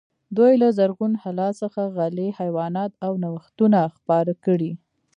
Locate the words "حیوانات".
2.39-2.91